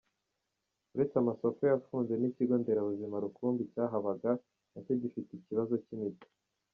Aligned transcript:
Uretse 0.93 1.15
amasoko 1.19 1.59
yafunze 1.71 2.13
n’ikigo 2.17 2.55
nderabuzima 2.61 3.15
rukumbi 3.23 3.61
cyahabaga 3.73 4.31
nacyo 4.71 4.93
gifite 5.01 5.29
ikibazo 5.35 5.73
cy’imiti. 5.85 6.27